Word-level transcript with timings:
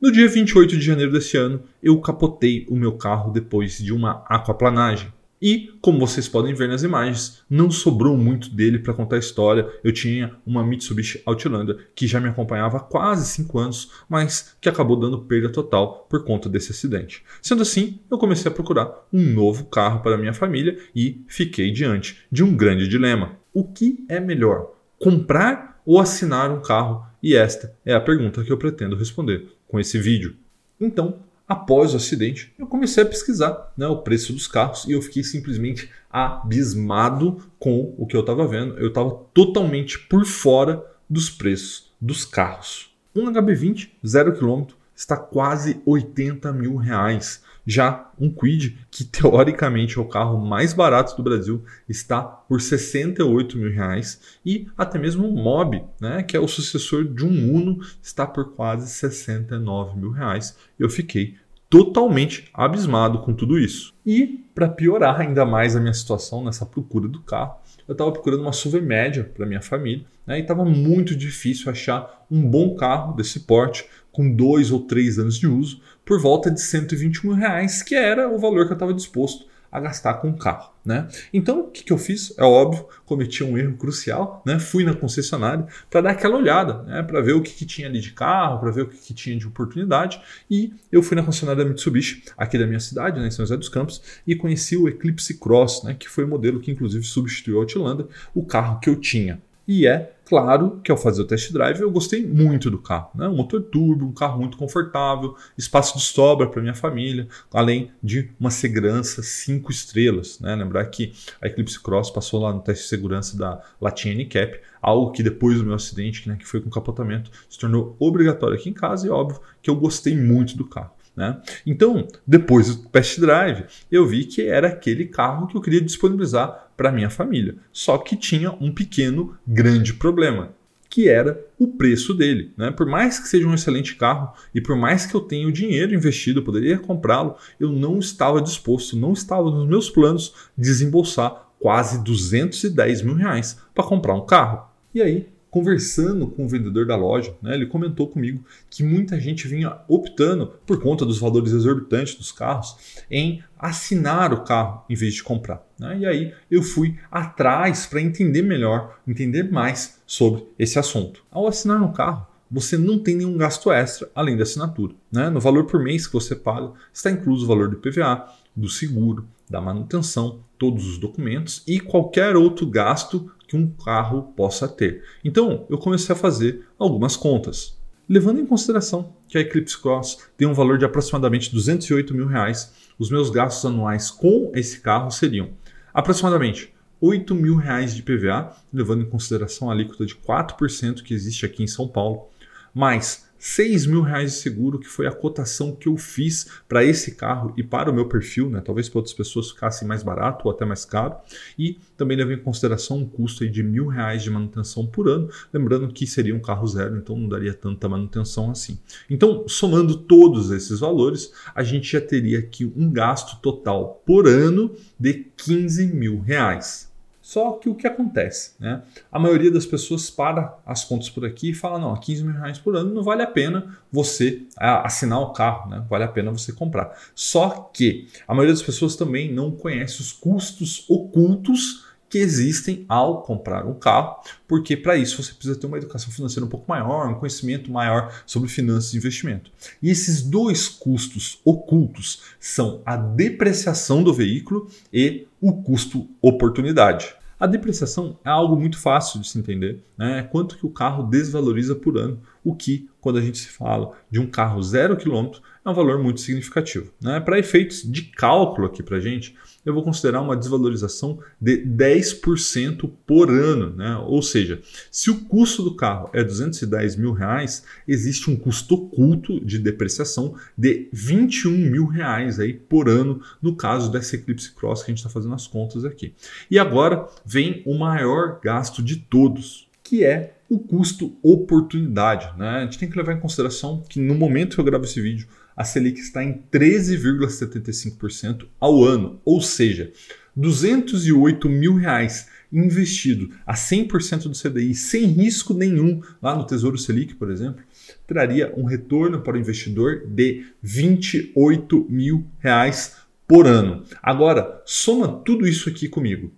No 0.00 0.12
dia 0.12 0.28
28 0.28 0.76
de 0.76 0.84
janeiro 0.84 1.10
deste 1.10 1.36
ano, 1.36 1.64
eu 1.82 2.00
capotei 2.00 2.64
o 2.70 2.76
meu 2.76 2.96
carro 2.96 3.32
depois 3.32 3.78
de 3.78 3.92
uma 3.92 4.24
aquaplanagem. 4.28 5.12
E, 5.44 5.74
como 5.82 5.98
vocês 5.98 6.26
podem 6.26 6.54
ver 6.54 6.70
nas 6.70 6.82
imagens, 6.82 7.42
não 7.50 7.70
sobrou 7.70 8.16
muito 8.16 8.48
dele 8.48 8.78
para 8.78 8.94
contar 8.94 9.16
a 9.16 9.18
história. 9.18 9.68
Eu 9.84 9.92
tinha 9.92 10.34
uma 10.46 10.64
Mitsubishi 10.64 11.20
Outlander 11.26 11.90
que 11.94 12.06
já 12.06 12.18
me 12.18 12.30
acompanhava 12.30 12.78
há 12.78 12.80
quase 12.80 13.26
5 13.26 13.58
anos, 13.58 13.90
mas 14.08 14.56
que 14.58 14.70
acabou 14.70 14.98
dando 14.98 15.20
perda 15.20 15.50
total 15.50 16.06
por 16.08 16.24
conta 16.24 16.48
desse 16.48 16.72
acidente. 16.72 17.22
Sendo 17.42 17.60
assim, 17.60 18.00
eu 18.10 18.16
comecei 18.16 18.50
a 18.50 18.54
procurar 18.54 19.06
um 19.12 19.20
novo 19.20 19.66
carro 19.66 20.00
para 20.00 20.16
minha 20.16 20.32
família 20.32 20.78
e 20.96 21.22
fiquei 21.28 21.70
diante 21.70 22.24
de 22.32 22.42
um 22.42 22.56
grande 22.56 22.88
dilema. 22.88 23.36
O 23.52 23.64
que 23.64 24.02
é 24.08 24.18
melhor, 24.18 24.72
comprar 24.98 25.78
ou 25.84 26.00
assinar 26.00 26.50
um 26.50 26.62
carro? 26.62 27.04
E 27.22 27.36
esta 27.36 27.76
é 27.84 27.92
a 27.92 28.00
pergunta 28.00 28.42
que 28.42 28.50
eu 28.50 28.56
pretendo 28.56 28.96
responder 28.96 29.46
com 29.68 29.78
esse 29.78 29.98
vídeo. 29.98 30.36
Então, 30.80 31.18
após 31.48 31.92
o 31.92 31.96
acidente, 31.96 32.52
eu 32.58 32.66
comecei 32.66 33.02
a 33.02 33.06
pesquisar 33.06 33.72
né, 33.76 33.86
o 33.86 33.98
preço 33.98 34.32
dos 34.32 34.46
carros 34.46 34.84
e 34.86 34.92
eu 34.92 35.02
fiquei 35.02 35.22
simplesmente 35.22 35.90
abismado 36.10 37.42
com 37.58 37.94
o 37.98 38.06
que 38.06 38.16
eu 38.16 38.20
estava 38.20 38.46
vendo. 38.46 38.78
Eu 38.78 38.88
estava 38.88 39.10
totalmente 39.32 39.98
por 39.98 40.24
fora 40.24 40.84
dos 41.08 41.28
preços 41.28 41.92
dos 42.00 42.24
carros. 42.24 42.94
Um 43.14 43.30
HB20 43.30 43.90
zero 44.04 44.34
quilômetro 44.34 44.76
está 44.94 45.16
quase 45.16 45.80
80 45.84 46.52
mil 46.52 46.76
reais. 46.76 47.42
Já 47.66 48.10
um 48.18 48.30
Quid, 48.30 48.78
que 48.90 49.04
teoricamente 49.04 49.98
é 49.98 50.00
o 50.00 50.08
carro 50.08 50.38
mais 50.38 50.72
barato 50.72 51.16
do 51.16 51.22
Brasil, 51.22 51.64
está 51.88 52.22
por 52.22 52.60
68 52.60 53.56
mil 53.56 53.70
reais. 53.70 54.38
E 54.44 54.68
até 54.76 54.98
mesmo 54.98 55.28
o 55.28 55.32
Mob, 55.32 55.82
né, 56.00 56.22
que 56.22 56.36
é 56.36 56.40
o 56.40 56.48
sucessor 56.48 57.04
de 57.04 57.24
um 57.24 57.54
Uno, 57.54 57.80
está 58.02 58.26
por 58.26 58.54
quase 58.54 58.88
69 58.88 59.98
mil 59.98 60.10
reais. 60.10 60.56
Eu 60.78 60.88
fiquei 60.90 61.36
totalmente 61.68 62.48
abismado 62.54 63.18
com 63.20 63.34
tudo 63.34 63.58
isso. 63.58 63.92
E 64.06 64.44
para 64.54 64.68
piorar 64.68 65.20
ainda 65.20 65.44
mais 65.44 65.74
a 65.74 65.80
minha 65.80 65.92
situação 65.92 66.44
nessa 66.44 66.64
procura 66.64 67.08
do 67.08 67.20
carro, 67.20 67.56
eu 67.86 67.92
estava 67.92 68.12
procurando 68.12 68.40
uma 68.40 68.52
SUV 68.52 68.80
média 68.80 69.30
para 69.34 69.46
minha 69.46 69.60
família 69.60 70.04
né, 70.26 70.38
e 70.38 70.42
estava 70.42 70.64
muito 70.64 71.14
difícil 71.14 71.70
achar 71.70 72.26
um 72.30 72.42
bom 72.48 72.74
carro 72.74 73.14
desse 73.14 73.40
porte 73.40 73.86
com 74.10 74.30
dois 74.30 74.70
ou 74.70 74.80
três 74.80 75.18
anos 75.18 75.36
de 75.36 75.46
uso 75.46 75.80
por 76.04 76.20
volta 76.20 76.50
de 76.50 76.60
120 76.60 77.26
mil 77.26 77.34
reais, 77.34 77.82
que 77.82 77.94
era 77.94 78.28
o 78.28 78.38
valor 78.38 78.66
que 78.66 78.72
eu 78.72 78.76
estava 78.76 78.94
disposto 78.94 79.46
a 79.74 79.80
gastar 79.80 80.14
com 80.14 80.30
o 80.30 80.36
carro. 80.36 80.72
Né? 80.84 81.08
Então, 81.32 81.62
o 81.62 81.70
que, 81.70 81.82
que 81.82 81.92
eu 81.92 81.98
fiz? 81.98 82.32
É 82.38 82.44
óbvio, 82.44 82.86
cometi 83.04 83.42
um 83.42 83.58
erro 83.58 83.76
crucial, 83.76 84.40
né? 84.46 84.60
fui 84.60 84.84
na 84.84 84.94
concessionária 84.94 85.66
para 85.90 86.02
dar 86.02 86.10
aquela 86.10 86.36
olhada, 86.36 86.82
né? 86.84 87.02
para 87.02 87.20
ver 87.20 87.32
o 87.32 87.42
que, 87.42 87.52
que, 87.52 87.66
tinha 87.66 87.88
ali 87.88 87.98
de 87.98 88.12
carro, 88.12 88.60
para 88.60 88.70
ver 88.70 88.82
o 88.82 88.86
que, 88.86 88.96
que, 88.98 89.12
tinha 89.12 89.36
de 89.36 89.48
oportunidade. 89.48 90.20
E 90.48 90.72
eu 90.92 91.02
fui 91.02 91.16
na 91.16 91.24
concessionária 91.24 91.64
da 91.64 91.68
Mitsubishi, 91.68 92.22
aqui 92.36 92.56
da 92.56 92.66
minha 92.66 92.78
cidade, 92.78 93.18
né? 93.18 93.26
em 93.26 93.30
São 93.32 93.44
José 93.44 93.56
dos 93.56 93.68
Campos, 93.68 94.00
e 94.24 94.36
conheci 94.36 94.76
o 94.76 94.88
Eclipse 94.88 95.34
Cross, 95.38 95.82
né? 95.82 95.96
que 95.98 96.08
foi 96.08 96.22
o 96.22 96.28
modelo 96.28 96.60
que 96.60 96.70
inclusive 96.70 97.04
substituiu 97.04 97.56
o 97.56 97.60
Outlander, 97.60 98.06
o 98.32 98.44
carro 98.44 98.78
que 98.78 98.88
eu 98.88 98.94
tinha. 98.94 99.42
E 99.66 99.88
é 99.88 100.13
claro 100.24 100.80
que 100.82 100.90
ao 100.90 100.96
fazer 100.96 101.22
o 101.22 101.26
test 101.26 101.52
drive 101.52 101.80
eu 101.80 101.90
gostei 101.90 102.26
muito 102.26 102.70
do 102.70 102.78
carro. 102.78 103.10
Né? 103.14 103.28
Um 103.28 103.36
motor 103.36 103.62
turbo, 103.62 104.06
um 104.06 104.12
carro 104.12 104.38
muito 104.38 104.56
confortável, 104.56 105.36
espaço 105.56 105.98
de 105.98 106.04
sobra 106.04 106.48
para 106.48 106.62
minha 106.62 106.74
família, 106.74 107.28
além 107.52 107.90
de 108.02 108.30
uma 108.38 108.50
segurança 108.50 109.22
5 109.22 109.70
estrelas. 109.70 110.40
Né? 110.40 110.54
Lembrar 110.54 110.84
que 110.86 111.12
a 111.40 111.46
Eclipse 111.46 111.80
Cross 111.80 112.10
passou 112.10 112.40
lá 112.40 112.52
no 112.52 112.60
teste 112.60 112.84
de 112.84 112.88
segurança 112.88 113.36
da 113.36 113.62
Latin 113.80 114.14
NCAP, 114.14 114.60
algo 114.80 115.12
que 115.12 115.22
depois 115.22 115.58
do 115.58 115.64
meu 115.64 115.74
acidente, 115.74 116.28
né, 116.28 116.36
que 116.38 116.46
foi 116.46 116.60
com 116.60 116.68
capotamento, 116.68 117.30
se 117.48 117.58
tornou 117.58 117.96
obrigatório 117.98 118.56
aqui 118.56 118.68
em 118.68 118.74
casa 118.74 119.06
e 119.06 119.10
óbvio 119.10 119.40
que 119.62 119.70
eu 119.70 119.76
gostei 119.76 120.16
muito 120.16 120.56
do 120.56 120.64
carro. 120.64 120.92
Né? 121.16 121.40
Então, 121.64 122.06
depois 122.26 122.74
do 122.74 122.88
test 122.88 123.20
drive, 123.20 123.64
eu 123.90 124.06
vi 124.06 124.24
que 124.24 124.42
era 124.42 124.68
aquele 124.68 125.06
carro 125.06 125.46
que 125.46 125.56
eu 125.56 125.60
queria 125.60 125.80
disponibilizar 125.80 126.68
para 126.76 126.90
minha 126.90 127.10
família. 127.10 127.56
Só 127.72 127.98
que 127.98 128.16
tinha 128.16 128.50
um 128.60 128.72
pequeno, 128.72 129.36
grande 129.46 129.94
problema, 129.94 130.52
que 130.90 131.08
era 131.08 131.44
o 131.58 131.68
preço 131.68 132.14
dele. 132.14 132.52
Né? 132.56 132.70
Por 132.70 132.86
mais 132.86 133.18
que 133.18 133.28
seja 133.28 133.46
um 133.46 133.54
excelente 133.54 133.96
carro 133.96 134.32
e 134.54 134.60
por 134.60 134.76
mais 134.76 135.06
que 135.06 135.14
eu 135.14 135.20
tenha 135.20 135.46
o 135.46 135.52
dinheiro 135.52 135.94
investido, 135.94 136.40
eu 136.40 136.44
poderia 136.44 136.78
comprá-lo, 136.78 137.36
eu 137.58 137.70
não 137.70 137.98
estava 137.98 138.40
disposto, 138.40 138.96
não 138.96 139.12
estava 139.12 139.50
nos 139.50 139.68
meus 139.68 139.90
planos 139.90 140.34
desembolsar 140.56 141.48
quase 141.58 142.02
210 142.04 143.02
mil 143.02 143.14
reais 143.14 143.58
para 143.74 143.84
comprar 143.84 144.14
um 144.14 144.26
carro. 144.26 144.68
E 144.94 145.00
aí 145.00 145.33
conversando 145.54 146.26
com 146.26 146.46
o 146.46 146.48
vendedor 146.48 146.84
da 146.84 146.96
loja, 146.96 147.32
né, 147.40 147.54
ele 147.54 147.66
comentou 147.66 148.08
comigo 148.08 148.44
que 148.68 148.82
muita 148.82 149.20
gente 149.20 149.46
vinha 149.46 149.78
optando, 149.86 150.48
por 150.66 150.82
conta 150.82 151.06
dos 151.06 151.20
valores 151.20 151.52
exorbitantes 151.52 152.16
dos 152.16 152.32
carros, 152.32 152.76
em 153.08 153.40
assinar 153.56 154.32
o 154.32 154.42
carro 154.42 154.84
em 154.90 154.96
vez 154.96 155.14
de 155.14 155.22
comprar. 155.22 155.64
Né? 155.78 155.98
E 156.00 156.06
aí 156.06 156.34
eu 156.50 156.60
fui 156.60 156.98
atrás 157.08 157.86
para 157.86 158.00
entender 158.00 158.42
melhor, 158.42 158.98
entender 159.06 159.44
mais 159.44 160.00
sobre 160.04 160.44
esse 160.58 160.76
assunto. 160.76 161.22
Ao 161.30 161.46
assinar 161.46 161.78
no 161.78 161.92
carro, 161.92 162.26
você 162.50 162.76
não 162.76 162.98
tem 162.98 163.14
nenhum 163.14 163.38
gasto 163.38 163.70
extra 163.70 164.10
além 164.12 164.36
da 164.36 164.42
assinatura. 164.42 164.92
Né? 165.10 165.30
No 165.30 165.38
valor 165.38 165.66
por 165.66 165.80
mês 165.80 166.04
que 166.04 166.14
você 166.14 166.34
paga, 166.34 166.72
está 166.92 167.12
incluso 167.12 167.44
o 167.44 167.48
valor 167.48 167.68
do 167.68 167.76
PVA, 167.76 168.26
do 168.56 168.68
seguro, 168.68 169.24
da 169.48 169.60
manutenção, 169.60 170.40
todos 170.58 170.86
os 170.86 170.98
documentos 170.98 171.62
e 171.66 171.78
qualquer 171.78 172.34
outro 172.34 172.66
gasto 172.66 173.30
que 173.54 173.56
um 173.56 173.70
carro 173.70 174.34
possa 174.36 174.66
ter. 174.66 175.04
Então, 175.24 175.64
eu 175.70 175.78
comecei 175.78 176.12
a 176.12 176.18
fazer 176.18 176.66
algumas 176.76 177.16
contas. 177.16 177.78
Levando 178.08 178.40
em 178.40 178.46
consideração 178.46 179.14
que 179.28 179.38
a 179.38 179.40
Eclipse 179.40 179.80
Cross 179.80 180.18
tem 180.36 180.46
um 180.46 180.52
valor 180.52 180.76
de 180.76 180.84
aproximadamente 180.84 181.52
208 181.52 182.12
mil 182.12 182.26
reais, 182.26 182.74
os 182.98 183.10
meus 183.10 183.30
gastos 183.30 183.64
anuais 183.64 184.10
com 184.10 184.50
esse 184.54 184.80
carro 184.80 185.10
seriam 185.10 185.50
aproximadamente 185.92 186.74
8 187.00 187.34
mil 187.34 187.54
reais 187.56 187.94
de 187.94 188.02
PVA, 188.02 188.52
levando 188.72 189.02
em 189.02 189.08
consideração 189.08 189.70
a 189.70 189.72
alíquota 189.72 190.04
de 190.04 190.16
4% 190.16 191.02
que 191.02 191.14
existe 191.14 191.46
aqui 191.46 191.62
em 191.62 191.68
São 191.68 191.86
Paulo, 191.86 192.28
mais 192.74 193.30
6 193.44 193.84
mil 193.84 194.00
reais 194.00 194.32
de 194.32 194.38
seguro, 194.38 194.78
que 194.78 194.88
foi 194.88 195.06
a 195.06 195.12
cotação 195.12 195.76
que 195.76 195.86
eu 195.86 195.98
fiz 195.98 196.46
para 196.66 196.82
esse 196.82 197.14
carro 197.14 197.52
e 197.58 197.62
para 197.62 197.90
o 197.90 197.94
meu 197.94 198.08
perfil, 198.08 198.48
né? 198.48 198.62
talvez 198.64 198.88
para 198.88 199.00
outras 199.00 199.14
pessoas 199.14 199.50
ficasse 199.50 199.84
mais 199.84 200.02
barato 200.02 200.48
ou 200.48 200.50
até 200.50 200.64
mais 200.64 200.86
caro. 200.86 201.14
E 201.58 201.78
também 201.94 202.16
levei 202.16 202.36
em 202.36 202.42
consideração 202.42 202.96
um 202.96 203.06
custo 203.06 203.46
de 203.46 203.62
mil 203.62 203.86
reais 203.86 204.22
de 204.22 204.30
manutenção 204.30 204.86
por 204.86 205.10
ano, 205.10 205.28
lembrando 205.52 205.92
que 205.92 206.06
seria 206.06 206.34
um 206.34 206.40
carro 206.40 206.66
zero, 206.66 206.96
então 206.96 207.18
não 207.18 207.28
daria 207.28 207.52
tanta 207.52 207.86
manutenção 207.86 208.50
assim. 208.50 208.78
Então, 209.10 209.46
somando 209.46 209.94
todos 209.94 210.50
esses 210.50 210.80
valores, 210.80 211.30
a 211.54 211.62
gente 211.62 211.92
já 211.92 212.00
teria 212.00 212.38
aqui 212.38 212.64
um 212.74 212.90
gasto 212.90 213.38
total 213.42 214.02
por 214.06 214.26
ano 214.26 214.74
de 214.98 215.26
15 215.36 215.88
mil 215.88 216.18
reais. 216.18 216.93
Só 217.24 217.52
que 217.52 217.70
o 217.70 217.74
que 217.74 217.86
acontece? 217.86 218.52
Né? 218.60 218.82
A 219.10 219.18
maioria 219.18 219.50
das 219.50 219.64
pessoas 219.64 220.10
para 220.10 220.58
as 220.66 220.84
contas 220.84 221.08
por 221.08 221.24
aqui 221.24 221.52
e 221.52 221.54
fala: 221.54 221.78
não, 221.78 221.96
15 221.96 222.22
mil 222.22 222.34
reais 222.34 222.58
por 222.58 222.76
ano 222.76 222.92
não 222.92 223.02
vale 223.02 223.22
a 223.22 223.26
pena 223.26 223.78
você 223.90 224.42
assinar 224.58 225.20
o 225.22 225.32
carro, 225.32 225.70
né? 225.70 225.82
vale 225.88 226.04
a 226.04 226.08
pena 226.08 226.30
você 226.30 226.52
comprar. 226.52 226.94
Só 227.14 227.70
que 227.72 228.08
a 228.28 228.34
maioria 228.34 228.52
das 228.52 228.62
pessoas 228.62 228.94
também 228.94 229.32
não 229.32 229.50
conhece 229.50 230.02
os 230.02 230.12
custos 230.12 230.84
ocultos 230.86 231.86
que 232.14 232.18
existem 232.18 232.84
ao 232.88 233.22
comprar 233.22 233.66
um 233.66 233.74
carro, 233.74 234.20
porque 234.46 234.76
para 234.76 234.96
isso 234.96 235.20
você 235.20 235.32
precisa 235.32 235.58
ter 235.58 235.66
uma 235.66 235.78
educação 235.78 236.12
financeira 236.12 236.46
um 236.46 236.48
pouco 236.48 236.64
maior, 236.68 237.08
um 237.08 237.14
conhecimento 237.16 237.72
maior 237.72 238.22
sobre 238.24 238.48
finanças 238.48 238.94
e 238.94 238.98
investimento. 238.98 239.50
E 239.82 239.90
esses 239.90 240.22
dois 240.22 240.68
custos 240.68 241.40
ocultos 241.44 242.22
são 242.38 242.80
a 242.86 242.96
depreciação 242.96 244.00
do 244.00 244.14
veículo 244.14 244.70
e 244.92 245.26
o 245.40 245.54
custo 245.54 246.06
oportunidade. 246.22 247.12
A 247.40 247.48
depreciação 247.48 248.16
é 248.24 248.30
algo 248.30 248.54
muito 248.54 248.78
fácil 248.78 249.20
de 249.20 249.26
se 249.26 249.36
entender, 249.36 249.82
né? 249.98 250.22
Quanto 250.30 250.56
que 250.56 250.64
o 250.64 250.70
carro 250.70 251.02
desvaloriza 251.02 251.74
por 251.74 251.98
ano, 251.98 252.20
o 252.44 252.54
que, 252.54 252.88
quando 253.00 253.18
a 253.18 253.22
gente 253.22 253.38
se 253.38 253.48
fala 253.48 253.92
de 254.10 254.20
um 254.20 254.26
carro 254.26 254.62
zero 254.62 254.96
quilômetro, 254.96 255.40
é 255.64 255.70
um 255.70 255.74
valor 255.74 256.02
muito 256.02 256.20
significativo. 256.20 256.92
Né? 257.00 257.18
Para 257.20 257.38
efeitos 257.38 257.82
de 257.82 258.02
cálculo 258.02 258.66
aqui 258.66 258.82
para 258.82 258.98
a 258.98 259.00
gente, 259.00 259.34
eu 259.64 259.72
vou 259.72 259.82
considerar 259.82 260.20
uma 260.20 260.36
desvalorização 260.36 261.18
de 261.40 261.64
10% 261.64 262.90
por 263.06 263.30
ano. 263.30 263.74
Né? 263.74 263.96
Ou 263.96 264.20
seja, 264.20 264.60
se 264.90 265.10
o 265.10 265.24
custo 265.24 265.62
do 265.62 265.74
carro 265.74 266.10
é 266.12 266.22
210 266.22 266.96
mil 266.96 267.12
reais, 267.12 267.64
existe 267.88 268.30
um 268.30 268.36
custo 268.36 268.74
oculto 268.74 269.40
de 269.42 269.58
depreciação 269.58 270.34
de 270.56 270.88
21 270.92 271.50
mil 271.50 271.86
reais 271.86 272.38
aí 272.38 272.52
por 272.52 272.88
ano 272.88 273.22
no 273.40 273.56
caso 273.56 273.90
dessa 273.90 274.16
Eclipse 274.16 274.52
Cross 274.52 274.82
que 274.82 274.90
a 274.90 274.92
gente 274.92 274.98
está 274.98 275.10
fazendo 275.10 275.34
as 275.34 275.46
contas 275.46 275.84
aqui. 275.84 276.12
E 276.50 276.58
agora 276.58 277.08
vem 277.24 277.62
o 277.64 277.78
maior 277.78 278.38
gasto 278.42 278.82
de 278.82 278.96
todos, 278.96 279.66
que 279.82 280.04
é 280.04 280.34
o 280.54 280.58
custo 280.60 281.16
oportunidade. 281.22 282.36
Né? 282.38 282.48
A 282.48 282.60
gente 282.62 282.78
tem 282.78 282.88
que 282.88 282.96
levar 282.96 283.12
em 283.12 283.20
consideração 283.20 283.82
que 283.88 284.00
no 284.00 284.14
momento 284.14 284.54
que 284.54 284.60
eu 284.60 284.64
gravo 284.64 284.84
esse 284.84 285.00
vídeo, 285.00 285.26
a 285.56 285.64
Selic 285.64 286.00
está 286.00 286.22
em 286.22 286.42
13,75% 286.52 288.46
ao 288.58 288.84
ano, 288.84 289.20
ou 289.24 289.40
seja, 289.40 289.92
208 290.36 291.48
mil 291.48 291.76
reais 291.76 292.28
investido 292.52 293.30
a 293.46 293.54
100% 293.54 294.28
do 294.28 294.32
CDI 294.38 294.74
sem 294.74 295.06
risco 295.06 295.54
nenhum 295.54 296.00
lá 296.22 296.36
no 296.36 296.46
Tesouro 296.46 296.78
Selic, 296.78 297.14
por 297.14 297.30
exemplo, 297.30 297.62
traria 298.06 298.52
um 298.56 298.64
retorno 298.64 299.20
para 299.20 299.36
o 299.36 299.38
investidor 299.38 300.06
de 300.06 300.46
28 300.62 301.86
mil 301.88 302.26
reais 302.38 302.96
por 303.26 303.46
ano. 303.46 303.84
Agora, 304.02 304.62
soma 304.64 305.08
tudo 305.08 305.46
isso 305.46 305.68
aqui 305.68 305.88
comigo. 305.88 306.32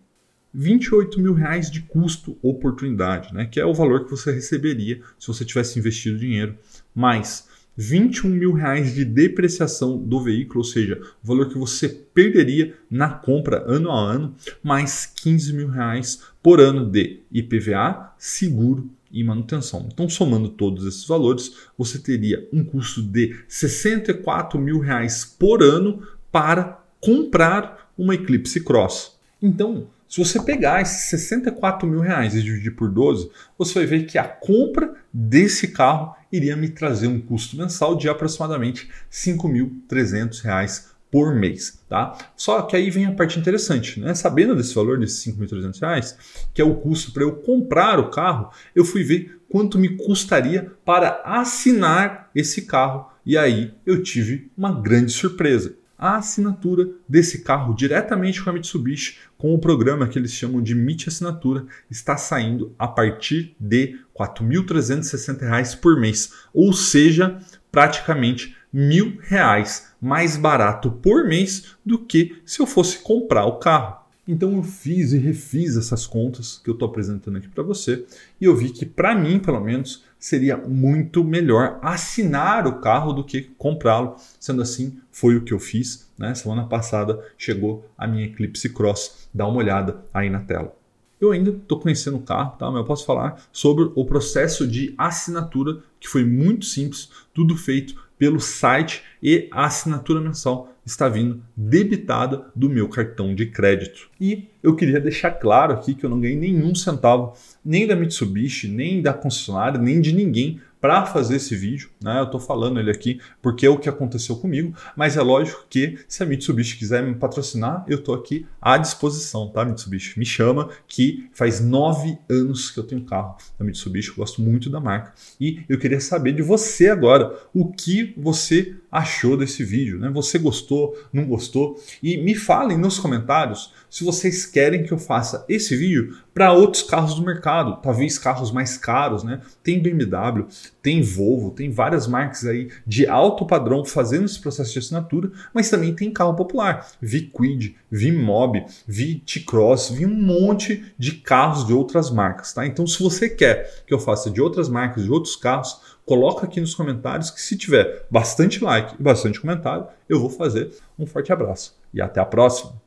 28 0.57 1.21
mil 1.21 1.35
reais 1.35 1.71
de 1.71 1.83
custo 1.83 2.39
oportunidade, 2.41 3.35
né? 3.35 3.45
que 3.45 3.61
é 3.61 3.67
o 3.67 3.75
valor 3.75 4.07
que 4.07 4.11
você 4.11 4.33
receberia 4.33 5.03
se 5.19 5.27
você 5.27 5.45
tivesse 5.45 5.79
investido 5.79 6.19
dinheiro, 6.19 6.57
mais 6.95 7.47
21 7.77 8.31
mil 8.31 8.53
reais 8.55 8.95
de 8.95 9.05
depreciação 9.05 9.99
do 9.99 10.19
veículo, 10.19 10.61
ou 10.61 10.65
seja, 10.65 10.99
o 11.23 11.27
valor 11.27 11.51
que 11.51 11.59
você 11.59 11.91
perderia 11.91 12.75
na 12.91 13.11
compra 13.11 13.63
ano 13.67 13.91
a 13.91 14.01
ano, 14.01 14.35
mais 14.63 15.05
15 15.05 15.53
mil 15.53 15.69
reais 15.69 16.23
por 16.43 16.59
ano 16.59 16.91
de 16.91 17.21
IPVA, 17.31 18.15
seguro 18.17 18.91
e 19.13 19.23
manutenção. 19.23 19.87
Então, 19.93 20.09
somando 20.09 20.49
todos 20.49 20.87
esses 20.87 21.05
valores, 21.05 21.69
você 21.77 21.99
teria 21.99 22.49
um 22.51 22.65
custo 22.65 23.03
de 23.03 23.37
64 23.47 24.59
mil 24.59 24.79
reais 24.79 25.23
por 25.39 25.63
ano 25.63 26.03
para 26.33 26.83
comprar 26.99 27.93
uma 27.97 28.15
Eclipse 28.15 28.65
Cross. 28.65 29.19
Então, 29.41 29.89
se 30.09 30.19
você 30.19 30.41
pegar 30.41 30.83
esses 30.83 31.11
64 31.11 31.89
mil 31.89 32.01
reais 32.01 32.35
e 32.35 32.43
dividir 32.43 32.77
por 32.77 32.91
12, 32.91 33.31
você 33.59 33.75
vai 33.75 33.87
ver 33.87 34.07
que 34.07 34.19
a 34.19 34.25
compra 34.25 34.95
desse 35.13 35.69
carro 35.69 36.15
iria 36.31 36.57
me 36.57 36.69
trazer 36.69 37.07
um 37.07 37.21
custo 37.21 37.57
mensal 37.57 37.97
de 37.97 38.09
aproximadamente 38.09 38.85
R$ 38.85 38.91
5.300 39.11 40.97
por 41.11 41.35
mês, 41.35 41.81
tá? 41.89 42.17
Só 42.37 42.63
que 42.63 42.77
aí 42.77 42.91
vem 42.91 43.07
a 43.07 43.13
parte 43.13 43.39
interessante, 43.39 44.01
né? 44.01 44.15
Sabendo 44.15 44.55
desse 44.55 44.75
valor 44.75 44.99
desses 44.99 45.25
5.300 45.25 45.81
reais, 45.81 46.19
que 46.53 46.61
é 46.61 46.65
o 46.65 46.75
custo 46.75 47.13
para 47.13 47.23
eu 47.23 47.37
comprar 47.37 47.99
o 47.99 48.11
carro, 48.11 48.51
eu 48.75 48.85
fui 48.85 49.03
ver 49.03 49.41
quanto 49.49 49.79
me 49.79 49.97
custaria 49.97 50.73
para 50.85 51.23
assinar 51.25 52.31
esse 52.35 52.63
carro 52.63 53.11
e 53.25 53.37
aí 53.37 53.73
eu 53.85 54.03
tive 54.03 54.51
uma 54.57 54.73
grande 54.81 55.13
surpresa 55.13 55.75
a 55.99 56.17
assinatura 56.17 56.89
desse 57.09 57.43
carro 57.43 57.75
diretamente 57.75 58.43
com 58.43 58.51
a 58.51 58.53
Mitsubishi, 58.53 59.19
com 59.39 59.55
o 59.55 59.59
programa 59.59 60.07
que 60.09 60.19
eles 60.19 60.33
chamam 60.33 60.63
de 60.63 60.73
MIT 60.73 61.09
Assinatura, 61.09 61.67
está 61.91 62.17
saindo 62.17 62.75
a 62.79 62.87
partir 62.87 63.57
de 63.59 63.87
R$ 63.87 64.01
4.360 64.19 65.81
por 65.81 65.99
mês, 65.99 66.33
ou 66.53 66.73
seja, 66.73 67.39
praticamente 67.71 68.57
mil 68.73 69.19
reais 69.23 69.93
mais 70.01 70.37
barato 70.37 70.91
por 70.91 71.25
mês 71.25 71.77
do 71.85 71.99
que 71.99 72.41
se 72.45 72.61
eu 72.61 72.67
fosse 72.67 72.99
comprar 72.99 73.47
o 73.47 73.59
carro. 73.59 74.06
Então 74.27 74.57
eu 74.57 74.63
fiz 74.63 75.13
e 75.13 75.19
refiz 75.19 75.77
essas 75.77 76.07
contas 76.07 76.61
que 76.63 76.69
eu 76.69 76.75
estou 76.75 76.89
apresentando 76.89 77.37
aqui 77.39 77.49
para 77.49 77.63
você 77.63 78.05
e 78.41 78.45
eu 78.45 78.57
vi 78.57 78.71
que 78.71 78.85
para 78.85 79.15
mim, 79.15 79.39
pelo 79.39 79.61
menos, 79.61 80.05
seria 80.19 80.57
muito 80.57 81.23
melhor 81.23 81.79
assinar 81.81 82.67
o 82.67 82.81
carro 82.81 83.13
do 83.13 83.23
que 83.23 83.43
comprá-lo. 83.57 84.17
Sendo 84.41 84.63
assim, 84.63 84.99
foi 85.13 85.37
o 85.37 85.43
que 85.43 85.53
eu 85.53 85.61
fiz. 85.61 86.09
Né? 86.19 86.35
Semana 86.35 86.67
passada 86.67 87.23
chegou 87.39 87.89
a 87.97 88.07
minha 88.07 88.27
Eclipse 88.27 88.69
Cross. 88.71 89.29
Dá 89.33 89.47
uma 89.47 89.59
olhada 89.59 90.03
aí 90.13 90.29
na 90.29 90.41
tela. 90.41 90.75
Eu 91.21 91.31
ainda 91.33 91.51
estou 91.51 91.81
conhecendo 91.81 92.19
o 92.19 92.23
carro, 92.23 92.57
tá? 92.59 92.67
mas 92.67 92.81
eu 92.81 92.85
posso 92.85 93.07
falar 93.07 93.43
sobre 93.51 93.91
o 93.95 94.05
processo 94.05 94.67
de 94.67 94.95
assinatura, 94.99 95.79
que 95.99 96.09
foi 96.09 96.25
muito 96.25 96.67
simples, 96.67 97.09
tudo 97.33 97.57
feito 97.57 98.06
pelo 98.19 98.41
site 98.41 99.03
e 99.23 99.49
a 99.51 99.67
assinatura 99.67 100.21
mensal 100.21 100.73
está 100.85 101.09
vindo 101.09 101.43
debitada 101.57 102.47
do 102.55 102.69
meu 102.69 102.89
cartão 102.89 103.35
de 103.35 103.47
crédito. 103.47 104.09
E 104.21 104.49
eu 104.63 104.77
queria 104.77 105.01
deixar 105.01 105.33
claro 105.33 105.73
aqui 105.75 105.95
que 105.95 106.05
eu 106.05 106.11
não 106.11 106.21
ganhei 106.21 106.37
nenhum 106.37 106.75
centavo, 106.75 107.35
nem 107.65 107.87
da 107.87 107.97
Mitsubishi, 107.97 108.69
nem 108.69 109.03
da 109.03 109.13
concessionária, 109.13 109.81
nem 109.81 110.01
de 110.01 110.13
ninguém 110.13 110.61
para 110.87 111.05
fazer 111.05 111.35
esse 111.35 111.57
vídeo. 111.57 111.91
Né? 112.01 112.21
Eu 112.21 112.27
estou 112.27 112.39
falando 112.39 112.79
ele 112.79 112.93
aqui 112.93 113.21
porque 113.43 113.67
é 113.67 113.69
o 113.69 113.77
que 113.77 113.89
aconteceu 113.89 114.37
comigo, 114.37 114.73
mas 114.95 115.17
é 115.17 115.21
lógico 115.21 115.67
que 115.69 115.99
se 116.07 116.23
a 116.23 116.27
Mitsubishi 116.27 116.77
quiser 116.77 117.03
me 117.03 117.13
patrocinar, 117.17 117.85
eu 117.89 117.99
estou 117.99 118.15
aqui 118.15 118.47
à 118.63 118.79
disposição, 118.79 119.49
tá, 119.49 119.65
Mitsubishi? 119.65 120.17
Me 120.17 120.25
chama, 120.25 120.69
que 120.87 121.29
faz 121.33 121.61
nove 121.61 122.17
anos 122.31 122.71
que 122.71 122.79
eu 122.79 122.85
tenho 122.85 123.05
carro 123.05 123.37
da 123.59 123.65
Mitsubishi, 123.65 124.11
eu 124.11 124.15
gosto 124.15 124.41
muito 124.41 124.71
da 124.71 124.79
marca. 124.79 125.13
E 125.41 125.65
eu 125.69 125.77
queria 125.77 126.01
saber 126.01 126.33
de 126.33 126.43
você 126.43 126.89
agora, 126.89 127.37
o 127.53 127.73
que 127.73 128.15
você 128.17 128.77
achou 128.93 129.37
desse 129.37 129.65
vídeo, 129.65 129.99
né? 129.99 130.09
Você 130.11 130.39
gostou, 130.39 130.97
não 131.13 131.27
gostou? 131.27 131.83
E 132.01 132.17
me 132.17 132.37
falem 132.37 132.79
nos 132.79 132.99
comentários 132.99 133.73
se 133.91 134.05
vocês 134.05 134.47
querem 134.47 134.85
que 134.85 134.93
eu 134.93 134.99
faça 134.99 135.45
esse 135.49 135.77
vídeo 135.77 136.17
para 136.33 136.53
outros 136.53 136.83
carros 136.83 137.15
do 137.15 137.23
mercado, 137.23 137.81
talvez 137.83 138.19
carros 138.19 138.51
mais 138.51 138.77
caros, 138.77 139.25
né? 139.25 139.41
Tem 139.63 139.81
BMW, 139.81 140.47
tem 140.87 141.03
Volvo, 141.03 141.51
tem 141.51 141.69
várias 141.69 142.07
marcas 142.07 142.47
aí 142.47 142.71
de 142.87 143.09
alto 143.09 143.45
padrão 143.45 143.85
fazendo 143.85 144.25
esse 144.25 144.39
processo 144.39 144.73
de 144.73 144.79
assinatura, 144.79 145.33
mas 145.53 145.69
também 145.69 145.93
tem 145.93 146.13
carro 146.13 146.35
popular, 146.35 146.89
V-Quid, 147.03 147.75
V-Mob, 147.91 148.65
V-T-Cross, 148.87 149.91
vi 149.91 150.07
um 150.07 150.15
monte 150.15 150.95
de 150.97 151.17
carros 151.17 151.67
de 151.67 151.73
outras 151.73 152.09
marcas, 152.09 152.53
tá? 152.53 152.65
Então, 152.65 152.87
se 152.87 153.03
você 153.03 153.29
quer 153.29 153.83
que 153.85 153.93
eu 153.93 153.99
faça 153.99 154.31
de 154.31 154.41
outras 154.41 154.69
marcas, 154.69 155.03
de 155.03 155.11
outros 155.11 155.35
carros, 155.35 155.81
coloca 156.05 156.47
aqui 156.47 156.61
nos 156.61 156.77
comentários 156.77 157.33
que 157.33 157.43
se 157.43 157.57
tiver 157.57 158.07
bastante 158.09 158.63
like 158.63 158.95
e 158.97 159.03
bastante 159.03 159.41
comentário, 159.41 159.89
eu 160.09 160.21
vou 160.21 160.31
fazer. 160.31 160.71
Um 160.97 161.05
forte 161.05 161.33
abraço 161.33 161.77
e 161.93 162.01
até 162.01 162.21
a 162.21 162.25
próxima! 162.25 162.86